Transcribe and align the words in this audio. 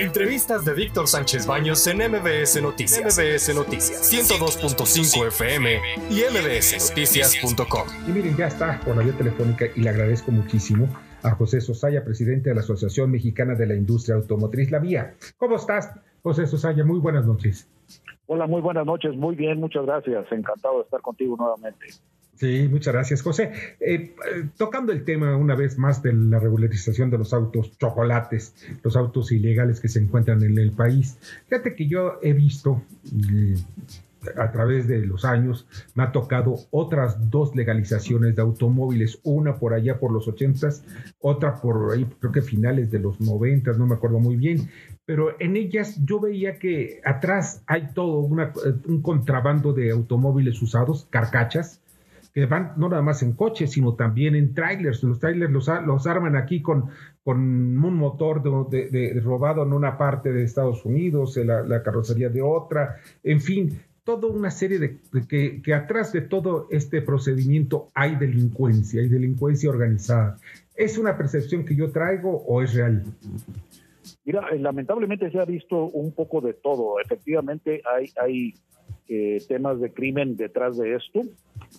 Entrevistas 0.00 0.64
de 0.64 0.72
Víctor 0.72 1.06
Sánchez 1.06 1.46
Baños 1.46 1.86
en 1.86 1.98
MBS 1.98 2.62
Noticias. 2.62 3.02
MBS 3.02 3.54
Noticias 3.54 4.10
102.5 4.10 5.26
FM 5.28 5.78
y 6.08 6.22
mbsnoticias.com. 6.22 7.86
Y 8.08 8.10
miren, 8.10 8.34
ya 8.34 8.46
está 8.46 8.80
por 8.80 8.96
la 8.96 9.02
vía 9.02 9.12
telefónica 9.12 9.66
y 9.76 9.82
le 9.82 9.90
agradezco 9.90 10.32
muchísimo 10.32 10.88
a 11.22 11.32
José 11.32 11.60
Sosaya, 11.60 12.02
presidente 12.02 12.48
de 12.48 12.54
la 12.54 12.62
Asociación 12.62 13.10
Mexicana 13.10 13.54
de 13.54 13.66
la 13.66 13.74
Industria 13.74 14.16
Automotriz 14.16 14.70
La 14.70 14.78
Vía. 14.78 15.16
¿Cómo 15.36 15.56
estás, 15.56 15.92
José 16.22 16.46
Sosaya? 16.46 16.82
Muy 16.82 16.98
buenas 16.98 17.26
noches. 17.26 17.68
Hola, 18.24 18.46
muy 18.46 18.62
buenas 18.62 18.86
noches. 18.86 19.14
Muy 19.14 19.36
bien, 19.36 19.60
muchas 19.60 19.84
gracias. 19.84 20.24
Encantado 20.32 20.78
de 20.78 20.84
estar 20.84 21.02
contigo 21.02 21.36
nuevamente. 21.36 21.88
Sí, 22.40 22.68
muchas 22.70 22.94
gracias, 22.94 23.20
José. 23.20 23.52
Eh, 23.80 24.14
tocando 24.56 24.92
el 24.92 25.04
tema 25.04 25.36
una 25.36 25.54
vez 25.54 25.76
más 25.76 26.02
de 26.02 26.14
la 26.14 26.38
regularización 26.38 27.10
de 27.10 27.18
los 27.18 27.34
autos 27.34 27.76
chocolates, 27.76 28.54
los 28.82 28.96
autos 28.96 29.30
ilegales 29.30 29.78
que 29.78 29.88
se 29.88 29.98
encuentran 29.98 30.42
en 30.42 30.56
el 30.56 30.72
país. 30.72 31.18
Fíjate 31.50 31.74
que 31.74 31.86
yo 31.86 32.18
he 32.22 32.32
visto 32.32 32.82
mm, 33.12 33.56
a 34.38 34.50
través 34.52 34.88
de 34.88 35.04
los 35.04 35.26
años, 35.26 35.66
me 35.94 36.02
ha 36.02 36.12
tocado 36.12 36.56
otras 36.70 37.30
dos 37.30 37.54
legalizaciones 37.54 38.34
de 38.36 38.40
automóviles, 38.40 39.20
una 39.22 39.58
por 39.58 39.74
allá 39.74 39.98
por 39.98 40.10
los 40.10 40.26
ochentas, 40.26 40.82
otra 41.18 41.56
por 41.56 41.92
ahí 41.92 42.06
creo 42.20 42.32
que 42.32 42.40
finales 42.40 42.90
de 42.90 43.00
los 43.00 43.20
noventas, 43.20 43.76
no 43.76 43.86
me 43.86 43.96
acuerdo 43.96 44.18
muy 44.18 44.36
bien, 44.36 44.70
pero 45.04 45.38
en 45.40 45.56
ellas 45.56 46.00
yo 46.06 46.20
veía 46.20 46.58
que 46.58 47.02
atrás 47.04 47.62
hay 47.66 47.88
todo 47.92 48.20
un 48.20 49.02
contrabando 49.02 49.74
de 49.74 49.90
automóviles 49.90 50.62
usados, 50.62 51.06
carcachas, 51.10 51.82
que 52.32 52.46
van 52.46 52.72
no 52.76 52.88
nada 52.88 53.02
más 53.02 53.22
en 53.22 53.32
coches, 53.32 53.72
sino 53.72 53.94
también 53.94 54.34
en 54.34 54.54
trailers. 54.54 55.02
Los 55.02 55.18
trailers 55.18 55.52
los, 55.52 55.68
los 55.86 56.06
arman 56.06 56.36
aquí 56.36 56.62
con, 56.62 56.90
con 57.24 57.38
un 57.38 57.94
motor 57.94 58.42
de, 58.70 59.20
robado 59.22 59.62
en 59.64 59.72
una 59.72 59.98
parte 59.98 60.32
de 60.32 60.44
Estados 60.44 60.84
Unidos, 60.84 61.36
la, 61.36 61.62
la 61.62 61.82
carrocería 61.82 62.28
de 62.28 62.42
otra, 62.42 62.96
en 63.22 63.40
fin, 63.40 63.80
toda 64.04 64.28
una 64.28 64.50
serie 64.50 64.78
de, 64.78 64.98
que, 65.28 65.62
que, 65.62 65.74
atrás 65.74 66.12
de 66.12 66.22
todo 66.22 66.68
este 66.70 67.02
procedimiento 67.02 67.88
hay 67.94 68.16
delincuencia, 68.16 69.00
hay 69.00 69.08
delincuencia 69.08 69.70
organizada. 69.70 70.36
¿Es 70.74 70.98
una 70.98 71.16
percepción 71.16 71.64
que 71.64 71.76
yo 71.76 71.90
traigo 71.90 72.42
o 72.46 72.62
es 72.62 72.74
real? 72.74 73.04
Mira, 74.24 74.48
eh, 74.50 74.58
lamentablemente 74.58 75.30
se 75.30 75.38
ha 75.38 75.44
visto 75.44 75.86
un 75.86 76.12
poco 76.12 76.40
de 76.40 76.54
todo. 76.54 77.00
Efectivamente 77.00 77.82
hay, 77.84 78.10
hay 78.16 78.54
eh, 79.12 79.42
temas 79.48 79.80
de 79.80 79.92
crimen 79.92 80.36
detrás 80.36 80.78
de 80.78 80.94
esto. 80.94 81.22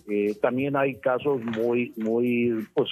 Eh, 0.06 0.34
también 0.42 0.76
hay 0.76 0.96
casos 0.96 1.40
muy, 1.42 1.94
muy, 1.96 2.68
pues, 2.74 2.90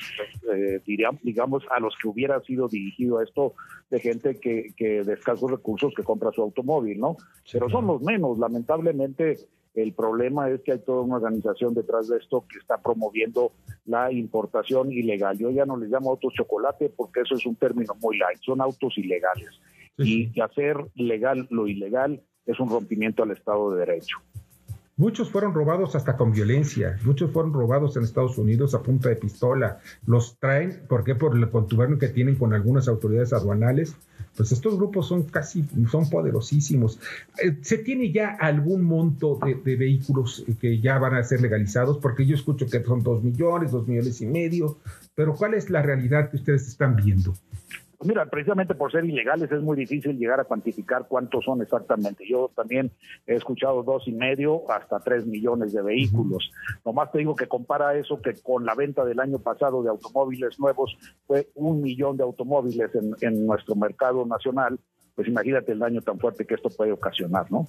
eh, 0.50 0.80
digamos, 1.22 1.62
a 1.70 1.78
los 1.78 1.94
que 2.00 2.08
hubiera 2.08 2.40
sido 2.40 2.66
dirigido 2.66 3.20
esto 3.20 3.52
de 3.90 4.00
gente 4.00 4.40
que, 4.40 4.68
que 4.78 5.04
de 5.04 5.12
escasos 5.12 5.50
recursos 5.50 5.92
que 5.94 6.02
compra 6.02 6.32
su 6.32 6.40
automóvil, 6.40 6.98
¿no? 6.98 7.18
Pero 7.52 7.68
son 7.68 7.86
los 7.86 8.00
menos. 8.00 8.38
Lamentablemente, 8.38 9.36
el 9.74 9.92
problema 9.92 10.48
es 10.48 10.62
que 10.62 10.72
hay 10.72 10.78
toda 10.78 11.02
una 11.02 11.16
organización 11.16 11.74
detrás 11.74 12.08
de 12.08 12.16
esto 12.16 12.46
que 12.50 12.58
está 12.60 12.78
promoviendo 12.78 13.52
la 13.84 14.10
importación 14.10 14.90
ilegal. 14.90 15.36
Yo 15.36 15.50
ya 15.50 15.66
no 15.66 15.76
les 15.76 15.90
llamo 15.90 16.12
autos 16.12 16.32
chocolate 16.32 16.88
porque 16.88 17.20
eso 17.20 17.34
es 17.34 17.44
un 17.44 17.56
término 17.56 17.94
muy 18.00 18.16
light, 18.16 18.40
son 18.40 18.62
autos 18.62 18.96
ilegales. 18.96 19.50
Y 19.98 20.40
hacer 20.40 20.78
legal 20.94 21.46
lo 21.50 21.68
ilegal 21.68 22.22
es 22.46 22.58
un 22.58 22.68
rompimiento 22.68 23.22
al 23.22 23.32
Estado 23.32 23.72
de 23.72 23.80
Derecho. 23.80 24.16
Muchos 25.00 25.30
fueron 25.30 25.54
robados 25.54 25.96
hasta 25.96 26.14
con 26.14 26.30
violencia, 26.30 26.98
muchos 27.06 27.30
fueron 27.30 27.54
robados 27.54 27.96
en 27.96 28.02
Estados 28.02 28.36
Unidos 28.36 28.74
a 28.74 28.82
punta 28.82 29.08
de 29.08 29.16
pistola. 29.16 29.78
Los 30.04 30.36
traen, 30.38 30.82
¿por 30.86 31.04
qué? 31.04 31.14
Por 31.14 31.34
el 31.34 31.48
contubernio 31.48 31.98
que 31.98 32.08
tienen 32.08 32.34
con 32.34 32.52
algunas 32.52 32.86
autoridades 32.86 33.32
aduanales. 33.32 33.96
Pues 34.36 34.52
estos 34.52 34.76
grupos 34.76 35.08
son 35.08 35.22
casi, 35.22 35.64
son 35.90 36.10
poderosísimos. 36.10 37.00
Eh, 37.42 37.56
¿Se 37.62 37.78
tiene 37.78 38.12
ya 38.12 38.36
algún 38.38 38.84
monto 38.84 39.38
de, 39.42 39.54
de, 39.54 39.76
vehículos 39.76 40.44
que 40.60 40.80
ya 40.80 40.98
van 40.98 41.14
a 41.14 41.22
ser 41.22 41.40
legalizados? 41.40 41.96
Porque 41.96 42.26
yo 42.26 42.34
escucho 42.34 42.66
que 42.66 42.84
son 42.84 43.02
dos 43.02 43.24
millones, 43.24 43.70
dos 43.70 43.88
millones 43.88 44.20
y 44.20 44.26
medio, 44.26 44.80
pero 45.14 45.34
¿cuál 45.34 45.54
es 45.54 45.70
la 45.70 45.80
realidad 45.80 46.28
que 46.28 46.36
ustedes 46.36 46.68
están 46.68 46.96
viendo? 46.96 47.34
Pues 48.00 48.08
mira, 48.08 48.24
precisamente 48.24 48.74
por 48.74 48.90
ser 48.90 49.04
ilegales 49.04 49.52
es 49.52 49.60
muy 49.60 49.76
difícil 49.76 50.16
llegar 50.16 50.40
a 50.40 50.44
cuantificar 50.44 51.06
cuántos 51.06 51.44
son 51.44 51.60
exactamente. 51.60 52.24
Yo 52.26 52.50
también 52.56 52.90
he 53.26 53.34
escuchado 53.34 53.82
dos 53.82 54.08
y 54.08 54.12
medio 54.12 54.62
hasta 54.70 55.00
tres 55.00 55.26
millones 55.26 55.74
de 55.74 55.82
vehículos. 55.82 56.50
Nomás 56.82 57.12
te 57.12 57.18
digo 57.18 57.36
que 57.36 57.46
compara 57.46 57.94
eso 57.96 58.22
que 58.22 58.32
con 58.42 58.64
la 58.64 58.74
venta 58.74 59.04
del 59.04 59.20
año 59.20 59.38
pasado 59.38 59.82
de 59.82 59.90
automóviles 59.90 60.58
nuevos 60.58 60.96
fue 61.26 61.50
un 61.54 61.82
millón 61.82 62.16
de 62.16 62.22
automóviles 62.22 62.90
en, 62.94 63.14
en 63.20 63.46
nuestro 63.46 63.74
mercado 63.74 64.24
nacional. 64.24 64.80
Pues 65.14 65.28
imagínate 65.28 65.72
el 65.72 65.80
daño 65.80 66.00
tan 66.00 66.18
fuerte 66.18 66.46
que 66.46 66.54
esto 66.54 66.70
puede 66.70 66.92
ocasionar, 66.92 67.52
¿no? 67.52 67.68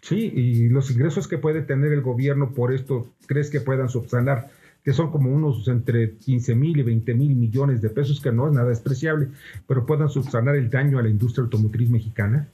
Sí, 0.00 0.32
y 0.34 0.70
los 0.70 0.90
ingresos 0.90 1.28
que 1.28 1.36
puede 1.36 1.60
tener 1.60 1.92
el 1.92 2.00
gobierno 2.00 2.54
por 2.54 2.72
esto, 2.72 3.08
¿crees 3.26 3.50
que 3.50 3.60
puedan 3.60 3.90
subsanar? 3.90 4.48
Que 4.82 4.92
son 4.92 5.10
como 5.10 5.30
unos 5.30 5.68
entre 5.68 6.16
15 6.16 6.54
mil 6.54 6.78
y 6.78 6.82
20 6.82 7.14
mil 7.14 7.36
millones 7.36 7.80
de 7.80 7.90
pesos, 7.90 8.20
que 8.20 8.32
no 8.32 8.48
es 8.48 8.54
nada 8.54 8.68
despreciable, 8.68 9.28
pero 9.66 9.86
puedan 9.86 10.08
subsanar 10.08 10.56
el 10.56 10.70
daño 10.70 10.98
a 10.98 11.02
la 11.02 11.08
industria 11.08 11.44
automotriz 11.44 11.90
mexicana? 11.90 12.48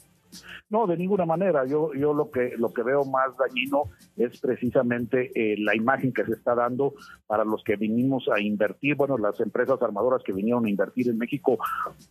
No, 0.70 0.86
de 0.86 0.96
ninguna 0.96 1.24
manera. 1.24 1.64
Yo, 1.66 1.92
yo 1.94 2.12
lo 2.12 2.30
que 2.30 2.54
lo 2.58 2.72
que 2.72 2.82
veo 2.82 3.04
más 3.04 3.36
dañino 3.36 3.84
es 4.16 4.40
precisamente 4.40 5.30
eh, 5.34 5.56
la 5.58 5.74
imagen 5.74 6.12
que 6.12 6.24
se 6.24 6.32
está 6.32 6.54
dando 6.54 6.94
para 7.26 7.44
los 7.44 7.62
que 7.64 7.76
vinimos 7.76 8.28
a 8.28 8.40
invertir, 8.40 8.96
bueno, 8.96 9.18
las 9.18 9.40
empresas 9.40 9.80
armadoras 9.82 10.22
que 10.22 10.32
vinieron 10.32 10.66
a 10.66 10.70
invertir 10.70 11.08
en 11.08 11.18
México 11.18 11.58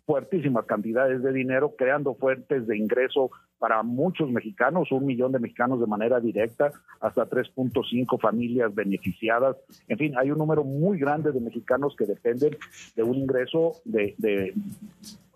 fuertísimas 0.06 0.66
cantidades 0.66 1.22
de 1.22 1.34
dinero, 1.34 1.74
creando 1.78 2.16
fuentes 2.16 2.68
de 2.68 2.78
ingreso 2.78 3.32
para 3.60 3.82
muchos 3.84 4.30
mexicanos, 4.32 4.92
un 4.92 5.06
millón 5.06 5.32
de 5.32 5.40
mexicanos 5.40 5.80
de 5.80 5.88
manera 5.88 6.20
directa, 6.20 6.72
hasta 7.00 7.28
3.5 7.28 8.20
familias 8.20 8.74
beneficiadas. 8.74 9.58
En 9.88 9.98
fin, 9.98 10.14
hay 10.18 10.32
un 10.32 10.38
número 10.38 10.64
muy 10.64 11.00
grande 11.00 11.32
de 11.32 11.40
mexicanos 11.40 11.96
que 11.98 12.06
dependen 12.06 12.58
de 12.96 13.04
un 13.04 13.16
ingreso 13.16 13.74
de, 13.86 14.16
de 14.18 14.54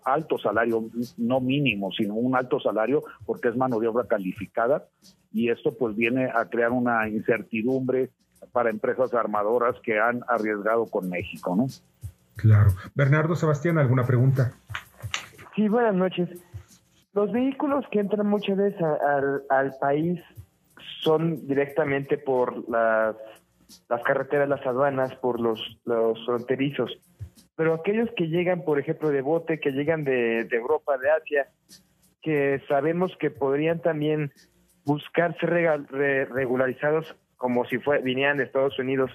alto 0.04 0.38
salario, 0.38 0.84
no 1.16 1.40
mínimo, 1.40 1.90
sino 1.92 2.14
un 2.14 2.36
alto 2.36 2.60
salario 2.60 3.02
porque 3.26 3.48
es 3.48 3.56
mano 3.56 3.78
de 3.80 3.88
obra 3.88 4.06
calificada 4.06 4.84
y 5.32 5.50
esto 5.50 5.76
pues 5.78 5.96
viene 5.96 6.30
a 6.34 6.48
crear 6.48 6.70
una 6.70 7.08
incertidumbre 7.08 8.10
para 8.52 8.70
empresas 8.70 9.14
armadoras 9.14 9.76
que 9.82 9.98
han 9.98 10.22
arriesgado 10.28 10.86
con 10.86 11.08
México, 11.08 11.54
¿no? 11.56 11.66
Claro. 12.36 12.70
Bernardo 12.94 13.36
Sebastián, 13.36 13.78
¿alguna 13.78 14.04
pregunta? 14.04 14.52
Sí, 15.54 15.68
buenas 15.68 15.94
noches. 15.94 16.28
Los 17.14 17.30
vehículos 17.30 17.84
que 17.90 18.00
entran 18.00 18.26
muchas 18.26 18.56
veces 18.56 18.80
al, 18.80 19.42
al 19.50 19.74
país 19.80 20.20
son 21.02 21.46
directamente 21.46 22.16
por 22.16 22.68
las, 22.68 23.16
las 23.88 24.02
carreteras, 24.02 24.48
las 24.48 24.64
aduanas, 24.66 25.14
por 25.16 25.40
los, 25.40 25.60
los 25.84 26.24
fronterizos 26.24 26.90
pero 27.56 27.74
aquellos 27.74 28.08
que 28.16 28.28
llegan, 28.28 28.64
por 28.64 28.78
ejemplo, 28.78 29.10
de 29.10 29.20
bote, 29.20 29.60
que 29.60 29.72
llegan 29.72 30.04
de, 30.04 30.48
Europa, 30.50 30.96
de 30.98 31.10
Asia, 31.10 31.48
que 32.22 32.60
sabemos 32.68 33.12
que 33.18 33.30
podrían 33.30 33.80
también 33.80 34.32
buscar 34.84 35.38
ser 35.38 35.50
regularizados 36.30 37.16
como 37.36 37.64
si 37.64 37.78
fue, 37.78 37.98
vinieran 37.98 38.38
de 38.38 38.44
Estados 38.44 38.78
Unidos, 38.78 39.10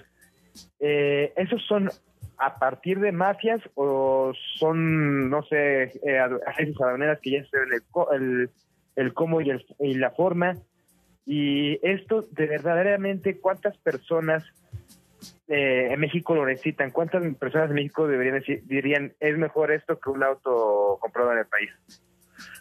eh, 0.80 1.32
¿esos 1.36 1.64
son 1.66 1.90
a 2.36 2.58
partir 2.58 3.00
de 3.00 3.10
mafias 3.10 3.60
o 3.74 4.32
son, 4.58 5.30
no 5.30 5.42
sé, 5.44 5.84
eh, 6.06 6.18
agencias 6.46 6.80
aduaneras 6.80 7.20
que 7.22 7.30
ya 7.30 7.44
saben 7.46 7.70
el, 8.12 8.50
el, 8.96 9.14
cómo 9.14 9.40
y, 9.40 9.48
el, 9.48 9.64
y 9.80 9.94
la 9.94 10.10
forma? 10.10 10.56
Y 11.24 11.78
esto, 11.86 12.22
de 12.30 12.46
verdaderamente, 12.46 13.38
¿cuántas 13.38 13.76
personas 13.78 14.44
eh, 15.48 15.88
en 15.92 16.00
México 16.00 16.34
lo 16.34 16.46
necesitan? 16.46 16.90
¿Cuántas 16.90 17.22
personas 17.36 17.70
en 17.70 17.76
México 17.76 18.06
deberían 18.06 18.36
decir, 18.36 18.62
dirían 18.66 19.12
es 19.20 19.36
mejor 19.38 19.72
esto 19.72 19.98
que 19.98 20.10
un 20.10 20.22
auto 20.22 20.98
comprado 21.00 21.32
en 21.32 21.38
el 21.38 21.46
país? 21.46 21.70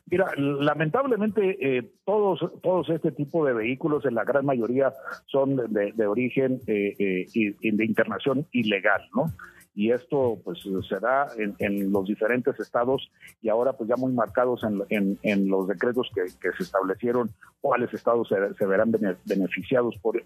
Mira, 0.09 0.25
lamentablemente 0.37 1.57
eh, 1.59 1.83
todos 2.05 2.39
todos 2.61 2.89
este 2.89 3.11
tipo 3.11 3.45
de 3.45 3.53
vehículos, 3.53 4.05
en 4.05 4.15
la 4.15 4.23
gran 4.23 4.45
mayoría, 4.45 4.93
son 5.25 5.57
de, 5.57 5.91
de 5.91 6.07
origen 6.07 6.61
eh, 6.65 6.95
eh, 6.97 7.25
y 7.33 7.71
de 7.71 7.85
internación 7.85 8.47
ilegal, 8.51 9.01
¿no? 9.13 9.33
Y 9.77 9.91
esto 9.91 10.39
pues 10.43 10.57
se 10.89 10.99
da 10.99 11.27
en, 11.37 11.91
los 11.91 12.07
diferentes 12.07 12.59
estados 12.59 13.11
y 13.43 13.49
ahora 13.49 13.73
pues 13.73 13.87
ya 13.87 13.95
muy 13.95 14.11
marcados 14.11 14.61
en, 14.63 15.19
en, 15.21 15.47
los 15.49 15.67
decretos 15.67 16.09
que, 16.15 16.27
se 16.27 16.63
establecieron 16.63 17.29
cuáles 17.61 17.93
estados 17.93 18.27
se, 18.27 18.65
verán 18.65 18.91
beneficiados 19.25 19.95
por, 20.01 20.19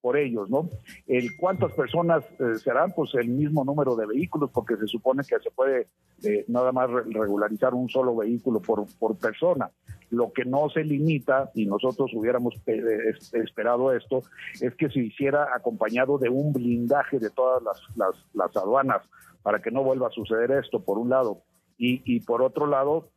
por 0.00 0.16
ellos, 0.16 0.48
¿no? 0.48 0.70
El 1.06 1.36
cuántas 1.36 1.74
personas 1.74 2.24
eh, 2.40 2.54
serán 2.58 2.92
pues 2.92 3.10
el 3.14 3.28
mismo 3.28 3.62
número 3.62 3.94
de 3.94 4.06
vehículos 4.06 4.50
porque 4.54 4.78
se 4.78 4.86
supone 4.86 5.22
que 5.22 5.38
se 5.38 5.50
puede 5.50 5.88
eh, 6.22 6.46
nada 6.48 6.72
más 6.72 6.90
regularizar 6.90 7.74
un 7.74 7.90
solo 7.90 8.16
vehículo 8.16 8.60
por, 8.60 8.86
por 8.98 9.18
persona. 9.18 9.70
Lo 10.10 10.32
que 10.32 10.44
no 10.44 10.70
se 10.70 10.84
limita, 10.84 11.50
y 11.54 11.66
nosotros 11.66 12.12
hubiéramos 12.14 12.54
eh, 12.66 13.14
esperado 13.32 13.92
esto, 13.92 14.22
es 14.60 14.74
que 14.76 14.88
se 14.88 15.00
hiciera 15.00 15.48
acompañado 15.54 16.18
de 16.18 16.28
un 16.28 16.52
blindaje 16.52 17.18
de 17.18 17.30
todas 17.30 17.62
las, 17.62 17.82
las, 17.96 18.14
las 18.32 18.56
aduanas 18.56 18.93
para 19.42 19.60
que 19.60 19.70
no 19.70 19.82
vuelva 19.82 20.08
a 20.08 20.10
suceder 20.10 20.50
esto, 20.52 20.82
por 20.82 20.98
un 20.98 21.10
lado. 21.10 21.42
Y, 21.76 22.20
por 22.20 22.40
otro 22.40 22.66
lado, 22.66 23.10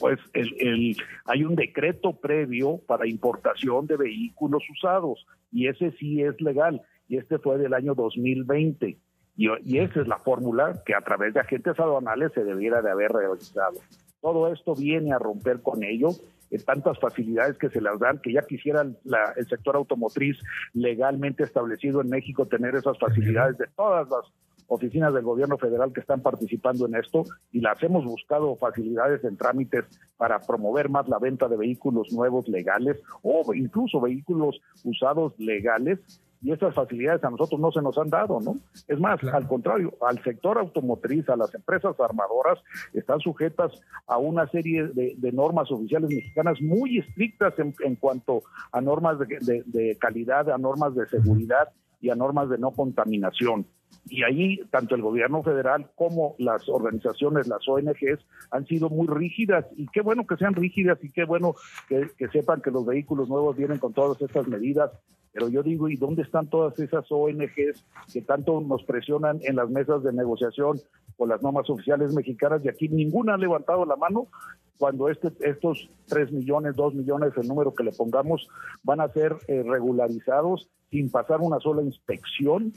pues 0.00 0.18
hay 1.24 1.44
un 1.44 1.54
decreto 1.54 2.12
previo 2.12 2.80
para 2.86 3.06
importación 3.06 3.86
de 3.86 3.96
vehículos 3.96 4.62
usados 4.68 5.24
y 5.50 5.68
ese 5.68 5.92
sí 5.92 6.20
es 6.22 6.38
legal 6.42 6.82
y 7.08 7.16
este 7.16 7.38
fue 7.38 7.56
del 7.56 7.72
año 7.72 7.94
2020 7.94 8.98
y, 9.36 9.46
y 9.64 9.78
esa 9.78 10.02
es 10.02 10.08
la 10.08 10.18
fórmula 10.18 10.82
que 10.84 10.94
a 10.94 11.00
través 11.00 11.32
de 11.32 11.40
agentes 11.40 11.78
aduanales 11.80 12.32
se 12.34 12.44
debiera 12.44 12.82
de 12.82 12.90
haber 12.90 13.12
realizado. 13.12 13.78
Todo 14.20 14.52
esto 14.52 14.74
viene 14.74 15.12
a 15.12 15.18
romper 15.18 15.62
con 15.62 15.82
ello 15.82 16.10
tantas 16.64 16.98
facilidades 16.98 17.58
que 17.58 17.68
se 17.68 17.80
las 17.80 17.98
dan, 17.98 18.18
que 18.18 18.32
ya 18.32 18.42
quisiera 18.42 18.82
el 18.82 19.46
sector 19.48 19.76
automotriz 19.76 20.38
legalmente 20.72 21.44
establecido 21.44 22.00
en 22.00 22.08
México 22.08 22.46
tener 22.46 22.74
esas 22.74 22.98
facilidades 22.98 23.58
de 23.58 23.66
todas 23.76 24.08
las 24.08 24.24
oficinas 24.68 25.12
del 25.12 25.24
gobierno 25.24 25.58
federal 25.58 25.92
que 25.92 26.00
están 26.00 26.20
participando 26.20 26.86
en 26.86 26.94
esto 26.94 27.24
y 27.52 27.60
las 27.60 27.82
hemos 27.82 28.04
buscado 28.04 28.54
facilidades 28.56 29.24
en 29.24 29.36
trámites 29.36 29.84
para 30.16 30.38
promover 30.40 30.88
más 30.88 31.08
la 31.08 31.18
venta 31.18 31.48
de 31.48 31.56
vehículos 31.56 32.12
nuevos 32.12 32.48
legales 32.48 33.00
o 33.22 33.52
incluso 33.54 34.00
vehículos 34.00 34.60
usados 34.84 35.32
legales 35.38 35.98
y 36.40 36.52
esas 36.52 36.74
facilidades 36.74 37.24
a 37.24 37.30
nosotros 37.30 37.60
no 37.60 37.72
se 37.72 37.82
nos 37.82 37.98
han 37.98 38.10
dado, 38.10 38.40
¿no? 38.40 38.54
Es 38.86 39.00
más, 39.00 39.22
al 39.24 39.48
contrario, 39.48 39.94
al 40.00 40.22
sector 40.22 40.56
automotriz, 40.58 41.28
a 41.28 41.36
las 41.36 41.52
empresas 41.52 41.98
armadoras, 41.98 42.60
están 42.92 43.18
sujetas 43.18 43.72
a 44.06 44.18
una 44.18 44.46
serie 44.48 44.86
de, 44.86 45.32
normas 45.32 45.70
oficiales 45.70 46.10
mexicanas 46.10 46.60
muy 46.60 46.98
estrictas 46.98 47.54
en, 47.58 47.96
cuanto 47.96 48.42
a 48.70 48.80
normas 48.80 49.18
de 49.18 49.96
calidad, 50.00 50.48
a 50.50 50.58
normas 50.58 50.94
de 50.94 51.06
seguridad 51.08 51.70
y 52.00 52.10
a 52.10 52.14
normas 52.14 52.48
de 52.48 52.58
no 52.58 52.70
contaminación. 52.70 53.66
Y 54.10 54.22
ahí 54.22 54.60
tanto 54.70 54.94
el 54.94 55.02
gobierno 55.02 55.42
federal 55.42 55.90
como 55.94 56.34
las 56.38 56.68
organizaciones, 56.68 57.46
las 57.46 57.66
ONGs, 57.68 58.24
han 58.50 58.66
sido 58.66 58.88
muy 58.88 59.06
rígidas. 59.06 59.66
Y 59.76 59.86
qué 59.88 60.00
bueno 60.00 60.26
que 60.26 60.36
sean 60.36 60.54
rígidas 60.54 60.98
y 61.02 61.10
qué 61.10 61.24
bueno 61.24 61.54
que, 61.88 62.28
sepan 62.32 62.62
que 62.62 62.70
los 62.70 62.86
vehículos 62.86 63.28
nuevos 63.28 63.56
vienen 63.56 63.78
con 63.78 63.92
todas 63.92 64.20
estas 64.22 64.48
medidas. 64.48 64.90
Pero 65.32 65.48
yo 65.48 65.62
digo, 65.62 65.88
¿y 65.88 65.96
dónde 65.96 66.22
están 66.22 66.48
todas 66.48 66.78
esas 66.80 67.04
ONGs 67.10 67.84
que 68.12 68.22
tanto 68.22 68.60
nos 68.60 68.82
presionan 68.84 69.40
en 69.42 69.56
las 69.56 69.68
mesas 69.68 70.02
de 70.02 70.12
negociación 70.12 70.80
con 71.16 71.28
las 71.28 71.42
normas 71.42 71.68
oficiales 71.68 72.14
mexicanas? 72.14 72.64
Y 72.64 72.68
aquí 72.68 72.88
ninguna 72.88 73.34
ha 73.34 73.38
levantado 73.38 73.84
la 73.84 73.96
mano 73.96 74.28
cuando 74.78 75.08
este, 75.08 75.28
estos 75.40 75.90
3 76.06 76.32
millones, 76.32 76.76
2 76.76 76.94
millones, 76.94 77.32
el 77.36 77.48
número 77.48 77.74
que 77.74 77.84
le 77.84 77.92
pongamos, 77.92 78.48
van 78.82 79.00
a 79.00 79.08
ser 79.08 79.36
eh, 79.48 79.62
regularizados 79.66 80.70
sin 80.90 81.10
pasar 81.10 81.40
una 81.40 81.58
sola 81.60 81.82
inspección 81.82 82.72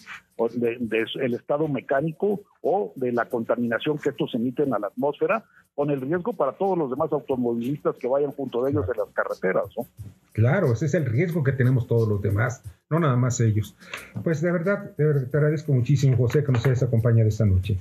del 0.56 0.90
de, 0.90 1.06
el 1.22 1.34
estado 1.34 1.68
mecánico 1.68 2.42
o 2.62 2.94
de 2.96 3.12
la 3.12 3.26
contaminación 3.26 3.98
que 3.98 4.10
estos 4.10 4.34
emiten 4.36 4.74
a 4.74 4.80
la 4.80 4.88
atmósfera, 4.88 5.46
con 5.76 5.90
el 5.90 6.02
riesgo 6.02 6.34
para 6.34 6.54
todos 6.54 6.78
los 6.78 6.90
demás 6.90 7.12
automovilistas 7.12 7.96
que 7.98 8.08
vayan 8.08 8.32
junto 8.32 8.64
de 8.64 8.72
ellos 8.72 8.86
en 8.92 8.98
las 8.98 9.10
carreteras. 9.14 9.66
¿no? 9.78 9.86
Claro, 10.34 10.74
ese 10.74 10.86
es 10.86 10.94
el 10.94 11.06
riesgo 11.06 11.44
que 11.44 11.54
tenemos 11.54 11.88
todos 11.88 12.08
los 12.08 12.22
demás, 12.22 12.64
no 12.90 13.00
nada 13.00 13.16
más 13.16 13.40
ellos. 13.40 13.76
Pues 14.24 14.42
de 14.42 14.52
verdad, 14.52 14.92
te 14.96 15.04
agradezco 15.38 15.74
muchísimo, 15.74 16.18
José, 16.18 16.44
que 16.44 16.52
nos 16.52 16.66
hayas 16.66 16.84
acompañado 16.84 17.30
esta 17.30 17.46
noche. 17.46 17.78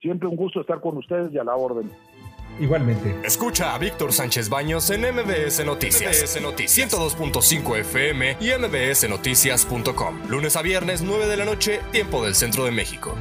Siempre 0.00 0.28
un 0.28 0.36
gusto 0.36 0.62
estar 0.62 0.80
con 0.80 0.96
ustedes 0.96 1.32
y 1.32 1.38
a 1.38 1.44
la 1.44 1.54
orden. 1.54 1.90
Igualmente. 2.60 3.16
Escucha 3.24 3.74
a 3.74 3.78
Víctor 3.78 4.12
Sánchez 4.12 4.48
Baños 4.48 4.90
en 4.90 5.00
MBS 5.00 5.64
Noticias. 5.64 6.22
MBS 6.22 6.42
Noticias 6.42 6.92
102.5 6.92 7.78
FM 7.78 8.36
y 8.38 8.50
mbsnoticias.com. 8.52 10.28
Lunes 10.28 10.56
a 10.56 10.62
viernes, 10.62 11.02
9 11.02 11.26
de 11.26 11.36
la 11.38 11.44
noche, 11.46 11.80
tiempo 11.90 12.22
del 12.22 12.34
centro 12.34 12.64
de 12.64 12.70
México. 12.70 13.16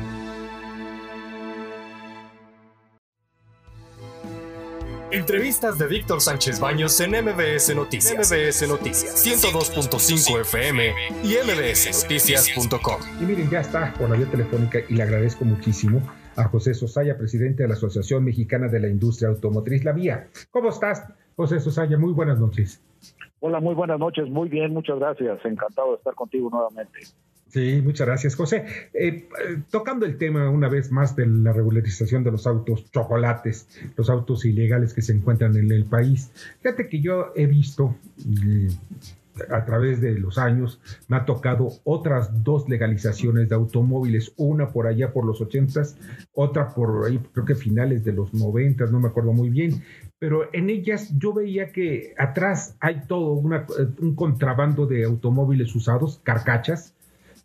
Entrevistas 5.12 5.80
de 5.80 5.88
Víctor 5.88 6.22
Sánchez 6.22 6.60
Baños 6.60 7.00
en 7.00 7.12
MBS 7.12 7.74
Noticias. 7.76 8.30
MBS 8.30 8.68
Noticias 8.68 9.26
102.5 9.26 10.42
FM 10.42 10.94
y 11.24 11.36
mbsnoticias.com. 11.44 13.02
Y 13.20 13.24
miren, 13.24 13.50
ya 13.50 13.62
está 13.62 13.92
por 13.94 14.10
la 14.10 14.18
vía 14.18 14.28
telefónica 14.30 14.80
y 14.88 14.96
le 14.96 15.04
agradezco 15.04 15.46
muchísimo 15.46 16.02
a 16.36 16.44
José 16.46 16.74
Sosaya, 16.74 17.18
presidente 17.18 17.64
de 17.64 17.70
la 17.70 17.76
Asociación 17.76 18.24
Mexicana 18.24 18.68
de 18.68 18.80
la 18.80 18.88
Industria 18.88 19.30
Automotriz, 19.30 19.84
La 19.84 19.94
Vía. 19.94 20.28
¿Cómo 20.52 20.70
estás, 20.70 21.06
José 21.36 21.60
Sosaya? 21.60 21.98
Muy 21.98 22.14
buenas 22.14 22.40
noches. 22.40 22.82
Hola, 23.42 23.60
muy 23.60 23.76
buenas 23.76 24.00
noches. 24.00 24.30
Muy 24.30 24.50
bien, 24.50 24.74
muchas 24.74 25.00
gracias. 25.00 25.40
Encantado 25.46 25.92
de 25.92 25.98
estar 25.98 26.14
contigo 26.14 26.50
nuevamente. 26.50 27.00
Sí, 27.50 27.82
muchas 27.84 28.06
gracias, 28.06 28.36
José. 28.36 28.66
Eh, 28.94 29.28
tocando 29.72 30.06
el 30.06 30.18
tema 30.18 30.50
una 30.50 30.70
vez 30.70 30.92
más 30.92 31.16
de 31.16 31.26
la 31.26 31.52
regularización 31.52 32.24
de 32.24 32.32
los 32.32 32.46
autos 32.46 32.92
chocolates, 32.92 33.68
los 33.96 34.10
autos 34.10 34.46
ilegales 34.46 34.94
que 34.94 35.02
se 35.02 35.14
encuentran 35.14 35.56
en 35.56 35.72
el 35.72 35.86
país. 35.86 36.32
Fíjate 36.62 36.88
que 36.88 37.02
yo 37.02 37.32
he 37.36 37.48
visto, 37.48 37.96
a 39.50 39.66
través 39.66 40.02
de 40.02 40.18
los 40.18 40.38
años 40.38 40.82
me 41.08 41.18
ha 41.18 41.26
tocado 41.26 41.70
otras 41.84 42.44
dos 42.44 42.68
legalizaciones 42.70 43.50
de 43.50 43.56
automóviles, 43.56 44.34
una 44.38 44.70
por 44.70 44.88
allá 44.88 45.12
por 45.12 45.26
los 45.26 45.42
80, 45.42 45.82
otra 46.34 46.70
por 46.70 47.06
ahí 47.06 47.20
creo 47.34 47.46
que 47.46 47.56
finales 47.56 48.04
de 48.04 48.14
los 48.14 48.34
90, 48.34 48.86
no 48.88 49.00
me 49.00 49.08
acuerdo 49.08 49.34
muy 49.34 49.50
bien, 49.50 49.84
pero 50.20 50.54
en 50.54 50.70
ellas 50.70 51.18
yo 51.18 51.34
veía 51.34 51.72
que 51.72 52.14
atrás 52.18 52.76
hay 52.82 53.04
todo 53.08 53.32
un 53.32 54.16
contrabando 54.16 54.86
de 54.86 55.06
automóviles 55.06 55.74
usados, 55.74 56.20
carcachas, 56.24 56.94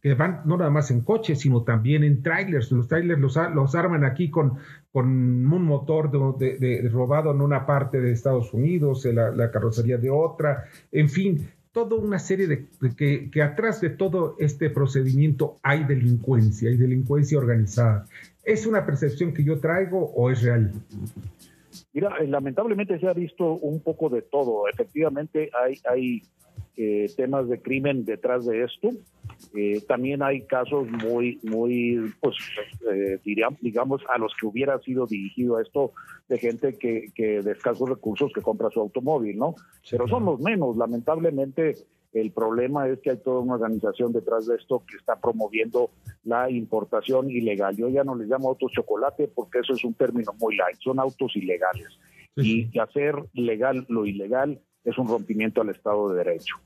que 0.05 0.12
van 0.12 0.43
no 0.44 0.58
nada 0.58 0.70
más 0.70 0.91
en 0.91 1.00
coches, 1.00 1.41
sino 1.41 1.62
también 1.62 2.05
en 2.05 2.23
trailers. 2.23 2.70
Los 2.73 2.88
trailers 2.88 3.19
los, 3.19 3.38
los 3.55 3.75
arman 3.75 4.05
aquí 4.05 4.29
con, 4.29 4.58
con 4.93 5.06
un 5.06 5.64
motor 5.64 6.11
de, 6.37 6.87
robado 6.93 7.31
en 7.31 7.41
una 7.41 7.64
parte 7.64 8.02
de 8.02 8.12
Estados 8.12 8.52
Unidos, 8.52 9.06
la 9.06 9.50
carrocería 9.50 9.96
de 9.96 10.11
otra, 10.11 10.64
en 10.93 11.08
fin, 11.08 11.49
toda 11.75 11.97
una 11.97 12.21
serie 12.21 12.47
de, 12.47 12.67
que, 12.97 13.31
que, 13.32 13.43
atrás 13.43 13.81
de 13.81 13.91
todo 13.91 14.37
este 14.38 14.71
procedimiento 14.71 15.59
hay 15.61 15.82
delincuencia, 15.82 16.71
hay 16.71 16.76
delincuencia 16.76 17.37
organizada. 17.37 18.06
¿Es 18.44 18.65
una 18.65 18.87
percepción 18.87 19.35
que 19.35 19.43
yo 19.43 19.59
traigo 19.59 20.12
o 20.12 20.31
es 20.31 20.41
real? 20.43 20.73
Mira, 21.93 22.17
eh, 22.21 22.29
lamentablemente 22.29 22.99
se 23.00 23.09
ha 23.09 23.12
visto 23.12 23.55
un 23.55 23.81
poco 23.81 24.09
de 24.09 24.23
todo. 24.23 24.69
Efectivamente 24.69 25.50
hay, 25.53 25.81
hay 25.91 26.23
eh, 26.76 27.11
temas 27.17 27.49
de 27.49 27.61
crimen 27.61 28.05
detrás 28.05 28.47
de 28.47 28.65
esto. 28.65 28.91
Eh, 29.56 29.81
también 29.87 30.23
hay 30.23 30.43
casos 30.43 30.88
muy, 30.91 31.38
muy, 31.43 32.12
pues, 32.21 32.37
eh, 32.93 33.19
digamos, 33.61 34.03
a 34.12 34.19
los 34.19 34.32
que 34.41 34.47
hubiera 34.47 34.79
sido 34.81 35.06
dirigido 35.06 35.61
esto 35.61 35.93
de 36.29 36.38
gente 36.38 36.76
que, 36.76 37.12
que 37.15 37.43
de 37.43 37.53
escasos 37.53 37.88
recursos 37.88 38.32
que 38.35 38.43
compra 38.43 38.70
su 38.70 38.81
automóvil, 38.81 39.39
¿no? 39.39 39.55
Pero 39.89 40.08
son 40.08 40.25
los 40.25 40.41
menos. 40.41 40.77
Lamentablemente, 40.77 41.77
el 42.13 42.31
problema 42.31 42.89
es 42.89 43.01
que 43.01 43.10
hay 43.10 43.19
toda 43.19 43.41
una 43.41 43.55
organización 43.55 44.13
detrás 44.13 44.46
de 44.46 44.56
esto 44.56 44.82
que 44.89 44.96
está 44.96 45.17
promoviendo 45.20 45.91
la 46.25 46.51
importación 46.51 47.31
ilegal. 47.31 47.77
Yo 47.77 47.89
ya 47.89 48.05
no 48.05 48.15
les 48.15 48.29
llamo 48.29 48.48
autos 48.48 48.72
chocolate 48.72 49.29
porque 49.29 49.58
eso 49.60 49.75
es 49.75 49.84
un 49.84 49.94
término 49.94 50.32
muy 50.41 50.56
light, 50.56 50.79
son 50.81 50.98
autos 50.98 51.37
ilegales. 51.37 51.89
Y 52.37 52.77
hacer 52.81 53.15
legal 53.32 53.87
lo 53.89 54.06
ilegal 54.06 54.60
es 54.84 54.98
un 54.98 55.08
rompimiento 55.08 55.60
al 55.60 55.70
Estado 55.70 56.10
de 56.10 56.25
Derecho. 56.25 56.56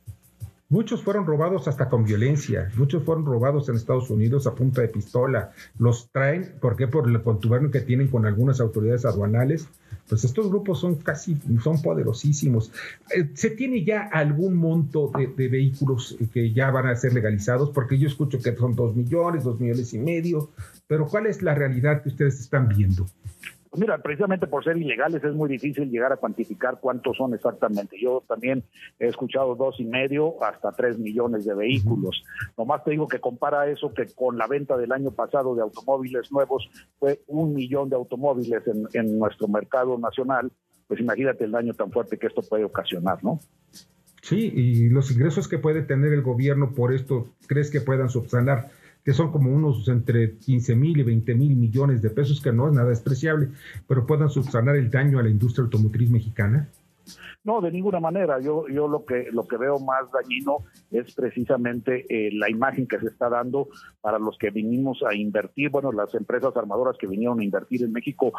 Muchos 0.70 1.02
fueron 1.02 1.24
robados 1.24 1.66
hasta 1.66 1.88
con 1.88 2.04
violencia, 2.04 2.70
muchos 2.76 3.02
fueron 3.02 3.24
robados 3.24 3.70
en 3.70 3.76
Estados 3.76 4.10
Unidos 4.10 4.46
a 4.46 4.54
punta 4.54 4.82
de 4.82 4.88
pistola. 4.88 5.52
Los 5.78 6.10
traen, 6.12 6.56
¿por 6.60 6.76
qué? 6.76 6.86
Por 6.86 7.08
el 7.08 7.22
contubernio 7.22 7.70
que 7.70 7.80
tienen 7.80 8.08
con 8.08 8.26
algunas 8.26 8.60
autoridades 8.60 9.06
aduanales. 9.06 9.66
Pues 10.06 10.24
estos 10.24 10.50
grupos 10.50 10.80
son 10.80 10.96
casi, 10.96 11.38
son 11.64 11.80
poderosísimos. 11.80 12.70
Eh, 13.16 13.30
¿Se 13.32 13.48
tiene 13.48 13.82
ya 13.82 14.10
algún 14.12 14.56
monto 14.56 15.10
de, 15.16 15.28
de, 15.28 15.48
vehículos 15.48 16.18
que 16.34 16.52
ya 16.52 16.70
van 16.70 16.86
a 16.86 16.96
ser 16.96 17.14
legalizados? 17.14 17.70
Porque 17.70 17.98
yo 17.98 18.06
escucho 18.06 18.38
que 18.38 18.54
son 18.54 18.74
dos 18.74 18.94
millones, 18.94 19.44
dos 19.44 19.58
millones 19.58 19.94
y 19.94 19.98
medio, 19.98 20.50
pero 20.86 21.06
¿cuál 21.06 21.28
es 21.28 21.40
la 21.40 21.54
realidad 21.54 22.02
que 22.02 22.10
ustedes 22.10 22.40
están 22.40 22.68
viendo? 22.68 23.06
Mira, 23.78 23.98
precisamente 23.98 24.46
por 24.46 24.64
ser 24.64 24.76
ilegales 24.76 25.22
es 25.22 25.34
muy 25.34 25.48
difícil 25.48 25.90
llegar 25.90 26.12
a 26.12 26.16
cuantificar 26.16 26.78
cuántos 26.80 27.16
son 27.16 27.34
exactamente. 27.34 27.96
Yo 28.00 28.22
también 28.26 28.64
he 28.98 29.06
escuchado 29.06 29.54
dos 29.54 29.78
y 29.78 29.84
medio 29.84 30.42
hasta 30.42 30.72
tres 30.72 30.98
millones 30.98 31.44
de 31.44 31.54
vehículos. 31.54 32.24
Nomás 32.56 32.84
te 32.84 32.90
digo 32.90 33.06
que 33.06 33.20
compara 33.20 33.68
eso 33.68 33.94
que 33.94 34.06
con 34.14 34.36
la 34.36 34.46
venta 34.46 34.76
del 34.76 34.92
año 34.92 35.10
pasado 35.12 35.54
de 35.54 35.62
automóviles 35.62 36.32
nuevos 36.32 36.68
fue 36.98 37.20
un 37.26 37.54
millón 37.54 37.88
de 37.88 37.96
automóviles 37.96 38.66
en, 38.66 38.88
en 38.92 39.18
nuestro 39.18 39.48
mercado 39.48 39.96
nacional. 39.98 40.50
Pues 40.86 41.00
imagínate 41.00 41.44
el 41.44 41.52
daño 41.52 41.74
tan 41.74 41.92
fuerte 41.92 42.18
que 42.18 42.26
esto 42.26 42.42
puede 42.42 42.64
ocasionar, 42.64 43.22
¿no? 43.22 43.40
Sí, 44.22 44.52
y 44.54 44.88
los 44.88 45.10
ingresos 45.10 45.48
que 45.48 45.58
puede 45.58 45.82
tener 45.82 46.12
el 46.12 46.22
gobierno 46.22 46.72
por 46.74 46.92
esto, 46.92 47.28
¿crees 47.46 47.70
que 47.70 47.80
puedan 47.80 48.08
subsanar 48.08 48.70
que 49.08 49.14
son 49.14 49.32
como 49.32 49.50
unos 49.50 49.88
entre 49.88 50.36
15 50.36 50.76
mil 50.76 51.00
y 51.00 51.02
20 51.02 51.34
mil 51.34 51.56
millones 51.56 52.02
de 52.02 52.10
pesos, 52.10 52.42
que 52.42 52.52
no 52.52 52.68
es 52.68 52.74
nada 52.74 52.90
despreciable, 52.90 53.48
pero 53.86 54.04
puedan 54.04 54.28
subsanar 54.28 54.76
el 54.76 54.90
daño 54.90 55.18
a 55.18 55.22
la 55.22 55.30
industria 55.30 55.64
automotriz 55.64 56.10
mexicana? 56.10 56.68
No, 57.44 57.60
de 57.60 57.70
ninguna 57.70 58.00
manera. 58.00 58.40
Yo, 58.40 58.68
yo 58.68 58.88
lo 58.88 59.04
que 59.04 59.28
lo 59.32 59.46
que 59.46 59.56
veo 59.56 59.78
más 59.78 60.10
dañino 60.12 60.64
es 60.90 61.14
precisamente 61.14 62.06
eh, 62.08 62.30
la 62.32 62.50
imagen 62.50 62.86
que 62.86 62.98
se 62.98 63.06
está 63.06 63.28
dando 63.28 63.68
para 64.00 64.18
los 64.18 64.38
que 64.38 64.50
vinimos 64.50 65.02
a 65.02 65.14
invertir, 65.14 65.70
bueno, 65.70 65.92
las 65.92 66.14
empresas 66.14 66.56
armadoras 66.56 66.96
que 66.98 67.06
vinieron 67.06 67.40
a 67.40 67.44
invertir 67.44 67.82
en 67.82 67.92
México 67.92 68.32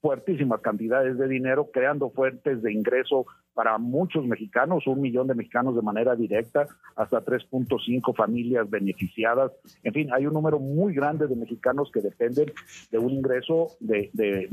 fuertísimas 0.00 0.60
cantidades 0.60 1.18
de 1.18 1.28
dinero, 1.28 1.70
creando 1.72 2.10
fuentes 2.10 2.62
de 2.62 2.72
ingreso 2.72 3.26
para 3.54 3.76
muchos 3.76 4.24
mexicanos, 4.24 4.86
un 4.86 5.00
millón 5.00 5.26
de 5.26 5.34
mexicanos 5.34 5.74
de 5.74 5.82
manera 5.82 6.14
directa, 6.14 6.68
hasta 6.94 7.24
3.5 7.24 8.14
familias 8.14 8.70
beneficiadas. 8.70 9.50
En 9.82 9.92
fin, 9.92 10.10
hay 10.12 10.26
un 10.26 10.34
número 10.34 10.60
muy 10.60 10.94
grande 10.94 11.26
de 11.26 11.34
mexicanos 11.34 11.90
que 11.92 12.00
dependen 12.00 12.52
de 12.92 12.98
un 12.98 13.10
ingreso 13.10 13.68
de, 13.80 14.10
de 14.12 14.48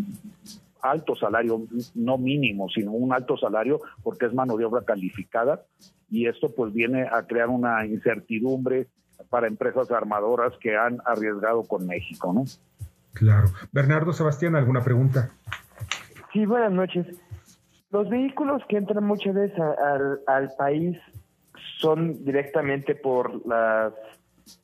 alto 0.92 1.15
salario, 1.15 1.62
no 1.96 2.18
mínimo, 2.18 2.70
sino 2.70 2.92
un 2.92 3.13
alto 3.13 3.38
salario 3.38 3.82
porque 4.04 4.25
es 4.25 4.34
mano 4.34 4.58
de 4.58 4.65
obra 4.65 4.84
calificada 4.86 5.63
y 6.10 6.27
esto 6.27 6.54
pues 6.56 6.74
viene 6.74 7.04
a 7.04 7.24
crear 7.27 7.50
una 7.50 7.86
incertidumbre 7.86 8.88
para 9.30 9.48
empresas 9.48 9.92
armadoras 9.92 10.54
que 10.60 10.75
han 10.75 11.00
arriesgado 11.06 11.63
con 11.63 11.86
México, 11.88 12.34
¿no? 12.34 12.44
Claro. 13.13 13.48
Bernardo 13.72 14.13
Sebastián, 14.13 14.56
¿alguna 14.56 14.84
pregunta? 14.84 15.30
Sí, 16.34 16.46
buenas 16.46 16.72
noches. 16.72 17.08
Los 17.92 18.10
vehículos 18.10 18.62
que 18.68 18.77
entran 18.77 19.06
muchas 19.06 19.34
veces 19.34 19.58
al, 19.58 20.20
al 20.27 20.51
país 20.58 20.98
son 21.80 22.24
directamente 22.25 22.96
por 22.96 23.46
las, 23.48 23.94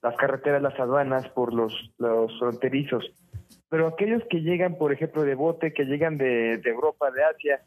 las 0.02 0.16
carreteras, 0.18 0.62
las 0.62 0.78
aduanas, 0.80 1.28
por 1.30 1.54
los, 1.54 1.74
los 1.98 2.38
fronterizos 2.40 3.06
pero 3.72 3.88
aquellos 3.88 4.22
que 4.30 4.42
llegan, 4.42 4.78
por 4.78 4.92
ejemplo, 4.92 5.24
de 5.24 5.34
bote, 5.34 5.72
que 5.72 5.86
llegan 5.86 6.18
de, 6.18 6.56
Europa, 6.66 7.10
de 7.10 7.24
Asia, 7.24 7.62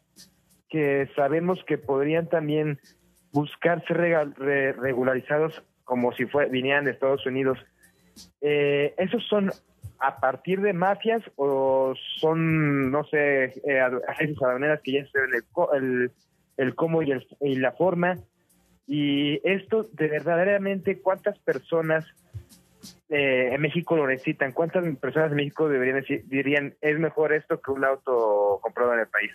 que 0.69 1.09
sabemos 1.15 1.63
que 1.65 1.79
podrían 1.79 2.29
también 2.29 2.79
buscar 3.31 3.83
ser 3.87 3.97
regularizados 4.77 5.63
como 5.83 6.13
si 6.13 6.27
fue, 6.27 6.45
vinieran 6.45 6.85
de 6.85 6.91
Estados 6.91 7.25
Unidos, 7.25 7.57
eh, 8.41 8.93
¿esos 8.99 9.25
son 9.27 9.51
a 9.97 10.19
partir 10.19 10.61
de 10.61 10.73
mafias 10.73 11.23
o 11.37 11.95
son, 12.19 12.91
no 12.91 13.03
sé, 13.05 13.45
eh, 13.67 13.79
agencias 14.07 14.43
aduaneras 14.43 14.81
que 14.83 14.91
ya 14.91 15.07
saben 15.07 15.31
el, 15.73 16.11
el, 16.57 16.75
cómo 16.75 17.01
y, 17.01 17.13
y 17.41 17.55
la 17.55 17.71
forma? 17.71 18.19
Y 18.85 19.41
esto, 19.43 19.87
de 19.93 20.07
verdaderamente, 20.07 21.01
¿cuántas 21.01 21.39
personas 21.39 22.05
eh, 23.09 23.49
en 23.53 23.61
México 23.61 23.95
lo 23.95 24.07
necesitan? 24.07 24.51
¿Cuántas 24.51 24.83
personas 24.97 25.31
en 25.31 25.37
México 25.37 25.69
deberían 25.69 26.01
decir, 26.01 26.23
dirían 26.27 26.75
es 26.81 26.99
mejor 26.99 27.33
esto 27.33 27.59
que 27.61 27.71
un 27.71 27.85
auto 27.85 28.59
comprado 28.61 28.93
en 28.93 28.99
el 29.01 29.07
país? 29.07 29.31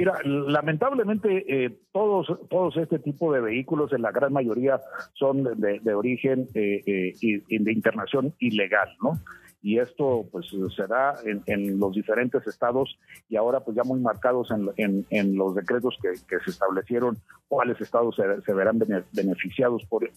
Mira, 0.00 0.14
lamentablemente 0.24 1.44
eh, 1.46 1.78
todos 1.92 2.26
todos 2.48 2.76
este 2.76 2.98
tipo 3.00 3.32
de 3.32 3.40
vehículos, 3.40 3.92
en 3.92 4.02
la 4.02 4.12
gran 4.12 4.32
mayoría, 4.32 4.80
son 5.14 5.44
de, 5.60 5.94
origen 5.94 6.48
eh, 6.54 6.82
eh, 6.86 7.42
de 7.48 7.72
internación 7.72 8.32
ilegal, 8.38 8.88
¿no? 9.02 9.20
Y 9.62 9.78
esto 9.78 10.26
pues 10.30 10.46
se 10.74 10.86
da 10.86 11.14
en, 11.24 11.78
los 11.78 11.92
diferentes 11.94 12.46
estados 12.46 12.98
y 13.28 13.36
ahora 13.36 13.60
pues 13.60 13.76
ya 13.76 13.84
muy 13.84 14.00
marcados 14.00 14.48
en, 14.76 15.06
en, 15.10 15.36
los 15.36 15.54
decretos 15.54 15.98
que, 16.00 16.16
se 16.16 16.50
establecieron 16.50 17.18
cuáles 17.48 17.80
estados 17.80 18.16
se, 18.16 18.52
verán 18.54 18.78
beneficiados 19.12 19.84
por, 19.86 20.08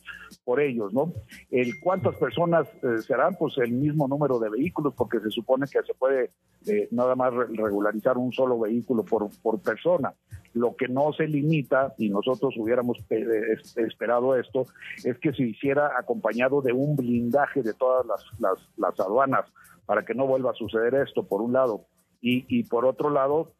por 0.46 0.62
ellos, 0.62 0.94
¿no? 0.94 1.12
El 1.52 1.80
cuántas 1.82 2.16
personas 2.16 2.68
eh, 2.84 3.02
serán 3.06 3.36
pues 3.36 3.58
el 3.58 3.72
mismo 3.72 4.08
número 4.08 4.40
de 4.40 4.50
vehículos 4.50 4.94
porque 4.96 5.20
se 5.20 5.30
supone 5.30 5.66
que 5.72 5.84
se 5.84 5.94
puede 5.94 6.32
eh, 6.68 6.88
nada 6.92 7.16
más 7.16 7.34
regularizar 7.34 8.18
un 8.18 8.32
solo 8.32 8.60
vehículo 8.60 9.04
por, 9.04 9.30
por 9.42 9.60
persona. 9.62 10.14
Lo 10.54 10.76
que 10.76 10.88
no 10.88 11.14
se 11.14 11.28
limita, 11.28 11.94
y 11.98 12.10
nosotros 12.10 12.54
hubiéramos 12.58 12.98
eh, 13.10 13.58
esperado 13.78 14.38
esto, 14.38 14.66
es 15.04 15.18
que 15.20 15.34
se 15.34 15.44
hiciera 15.44 15.92
acompañado 15.98 16.62
de 16.62 16.74
un 16.74 16.96
blindaje 16.96 17.64
de 17.64 17.74
todas 17.74 18.06
las, 18.06 18.24
las, 18.40 18.70
las 18.78 19.00
aduanas 19.00 19.46
para 19.86 20.06
que 20.06 20.14
no 20.14 20.28
vuelva 20.28 20.52
a 20.52 20.56
suceder 20.56 20.96
esto, 20.96 21.28
por 21.28 21.42
un 21.42 21.54
lado. 21.54 21.86
Y, 22.22 22.46
y 22.48 22.64
por 22.64 22.86
otro 22.86 23.10
lado, 23.10 23.52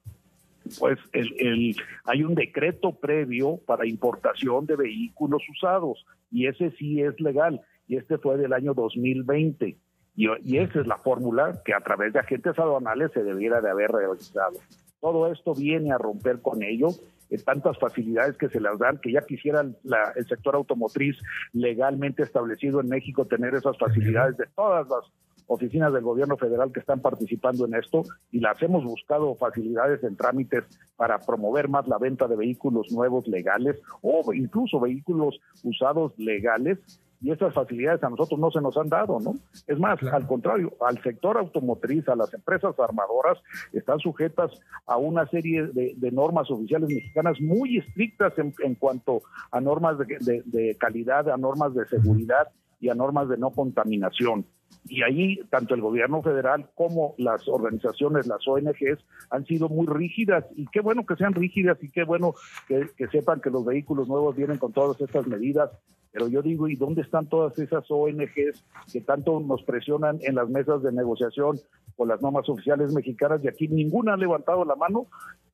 pues 0.80 0.98
el, 1.12 1.34
el, 1.40 1.76
hay 2.06 2.24
un 2.24 2.36
decreto 2.36 2.94
previo 2.94 3.58
para 3.66 3.88
importación 3.88 4.66
de 4.66 4.76
vehículos 4.76 5.42
usados 5.50 6.06
y 6.32 6.48
ese 6.48 6.72
sí 6.72 7.02
es 7.02 7.20
legal 7.20 7.62
y 7.88 7.98
este 7.98 8.18
fue 8.18 8.38
del 8.38 8.54
año 8.54 8.74
2020 8.74 9.78
y, 10.16 10.28
y 10.42 10.58
esa 10.58 10.80
es 10.80 10.88
la 10.88 10.98
fórmula 10.98 11.62
que 11.66 11.74
a 11.74 11.82
través 11.82 12.14
de 12.14 12.20
agentes 12.20 12.58
aduanales 12.58 13.12
se 13.14 13.24
debiera 13.24 13.62
de 13.62 13.70
haber 13.70 13.92
realizado. 13.92 14.60
Todo 15.04 15.30
esto 15.30 15.54
viene 15.54 15.92
a 15.92 15.98
romper 15.98 16.42
con 16.42 16.64
ello, 16.64 16.88
eh, 17.30 17.38
tantas 17.38 17.78
facilidades 17.78 18.38
que 18.38 18.48
se 18.48 18.62
les 18.62 18.80
dan, 18.80 19.00
que 19.00 19.12
ya 19.12 19.20
quisiera 19.20 19.60
el 19.60 20.28
sector 20.30 20.56
automotriz 20.56 21.18
legalmente 21.52 22.24
establecido 22.24 22.80
en 22.80 22.88
México 22.88 23.26
tener 23.26 23.54
esas 23.54 23.78
facilidades 23.78 24.38
de 24.38 24.46
todas 24.56 24.88
las 24.88 25.04
oficinas 25.48 25.92
del 25.92 26.04
gobierno 26.04 26.38
federal 26.38 26.72
que 26.72 26.80
están 26.80 27.02
participando 27.02 27.66
en 27.66 27.74
esto 27.74 28.04
y 28.32 28.40
las 28.40 28.62
hemos 28.62 28.86
buscado 28.86 29.36
facilidades 29.36 30.02
en 30.06 30.16
trámites 30.16 30.64
para 30.96 31.20
promover 31.20 31.68
más 31.68 31.86
la 31.90 31.98
venta 31.98 32.30
de 32.30 32.38
vehículos 32.38 32.90
nuevos 32.90 33.28
legales 33.28 33.82
o 34.02 34.34
incluso 34.34 34.80
vehículos 34.80 35.38
usados 35.64 36.18
legales 36.18 36.80
y 37.24 37.32
esas 37.32 37.54
facilidades 37.54 38.04
a 38.04 38.10
nosotros 38.10 38.38
no 38.38 38.52
se 38.52 38.60
nos 38.60 38.76
han 38.76 38.90
dado, 38.90 39.18
¿no? 39.22 39.36
Es 39.66 39.80
más, 39.80 39.98
al 40.04 40.28
contrario, 40.28 40.74
al 40.86 41.02
sector 41.02 41.38
automotriz, 41.38 42.08
a 42.10 42.18
las 42.18 42.34
empresas 42.34 42.78
armadoras, 42.78 43.38
están 43.72 44.00
sujetas 44.00 44.52
a 44.86 44.98
una 44.98 45.26
serie 45.28 45.68
de, 45.68 46.12
normas 46.12 46.52
oficiales 46.52 46.90
mexicanas 46.90 47.40
muy 47.40 47.78
estrictas 47.78 48.34
en, 48.38 48.76
cuanto 48.76 49.22
a 49.52 49.62
normas 49.62 49.98
de, 49.98 50.78
calidad, 50.78 51.30
a 51.30 51.38
normas 51.38 51.74
de 51.74 51.88
seguridad 51.88 52.50
y 52.82 52.90
a 52.90 52.94
normas 52.94 53.30
de 53.30 53.38
no 53.38 53.52
contaminación. 53.52 54.46
Y 54.86 55.04
ahí 55.04 55.40
tanto 55.50 55.76
el 55.76 55.82
gobierno 55.82 56.22
federal 56.22 56.70
como 56.76 57.16
las 57.18 57.48
organizaciones, 57.48 58.28
las 58.28 58.48
ONGs, 58.48 59.04
han 59.30 59.46
sido 59.46 59.70
muy 59.70 59.88
rígidas 59.88 60.46
y 60.56 60.68
qué 60.68 60.82
bueno 60.82 61.06
que 61.06 61.16
sean 61.16 61.34
rígidas 61.34 61.78
y 61.82 61.90
qué 61.90 62.04
bueno 62.04 62.34
que, 62.68 62.88
sepan 63.12 63.42
que 63.42 63.50
los 63.50 63.66
vehículos 63.66 64.08
nuevos 64.08 64.36
vienen 64.36 64.58
con 64.58 64.74
todas 64.74 65.00
estas 65.02 65.28
medidas 65.28 65.72
pero 66.12 66.28
yo 66.28 66.44
digo, 66.44 66.68
¿y 66.68 66.76
dónde 66.76 67.02
están 67.02 67.28
todas 67.28 67.58
esas 67.58 67.90
ONGs 67.90 68.64
que 68.92 69.02
tanto 69.02 69.40
nos 69.40 69.64
presionan 69.64 70.20
en 70.22 70.36
las 70.36 70.48
mesas 70.48 70.84
de 70.84 70.92
negociación 70.92 71.60
con 71.96 72.08
las 72.08 72.22
normas 72.22 72.48
oficiales 72.50 72.94
mexicanas? 72.94 73.44
Y 73.44 73.48
aquí 73.48 73.68
ninguna 73.68 74.14
ha 74.14 74.18
levantado 74.18 74.64
la 74.64 74.76
mano 74.76 75.08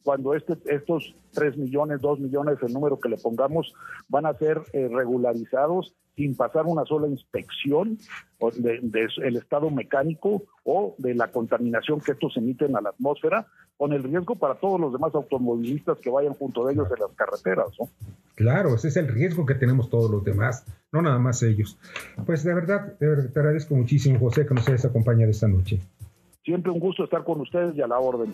cuando 0.03 0.33
este, 0.33 0.57
estos 0.65 1.15
3 1.31 1.57
millones, 1.57 2.01
2 2.01 2.19
millones, 2.19 2.57
el 2.61 2.73
número 2.73 2.99
que 2.99 3.07
le 3.07 3.17
pongamos, 3.17 3.73
van 4.09 4.25
a 4.25 4.33
ser 4.33 4.61
eh, 4.73 4.89
regularizados 4.91 5.95
sin 6.19 6.35
pasar 6.35 6.65
una 6.65 6.83
sola 6.83 7.07
inspección 7.07 7.97
del 8.57 8.91
de, 8.91 9.07
el 9.23 9.37
estado 9.37 9.69
mecánico 9.69 10.43
o 10.65 10.93
de 10.97 11.15
la 11.15 11.31
contaminación 11.31 12.01
que 12.01 12.11
estos 12.11 12.35
emiten 12.35 12.75
a 12.75 12.81
la 12.81 12.89
atmósfera, 12.89 13.47
con 13.77 13.93
el 13.93 14.03
riesgo 14.03 14.35
para 14.35 14.55
todos 14.55 14.81
los 14.81 14.91
demás 14.91 15.15
automovilistas 15.15 15.97
que 15.99 16.09
vayan 16.09 16.33
junto 16.33 16.65
de 16.65 16.73
ellos 16.73 16.89
en 16.91 16.99
las 16.99 17.11
carreteras. 17.15 17.67
¿no? 17.79 17.87
Claro, 18.35 18.75
ese 18.75 18.89
es 18.89 18.97
el 18.97 19.07
riesgo 19.07 19.45
que 19.45 19.55
tenemos 19.55 19.89
todos 19.89 20.11
los 20.11 20.25
demás, 20.25 20.65
no 20.91 21.01
nada 21.01 21.19
más 21.19 21.41
ellos. 21.41 21.79
Pues 22.25 22.43
de 22.43 22.53
verdad, 22.53 22.97
te 22.99 23.05
agradezco 23.39 23.75
muchísimo, 23.75 24.19
José, 24.19 24.45
que 24.45 24.53
nos 24.53 24.67
hayas 24.67 24.83
acompañado 24.83 25.31
esta 25.31 25.47
noche. 25.47 25.79
Siempre 26.43 26.69
un 26.69 26.81
gusto 26.81 27.05
estar 27.05 27.23
con 27.23 27.39
ustedes 27.39 27.77
y 27.77 27.81
a 27.81 27.87
la 27.87 27.99
orden. 27.99 28.33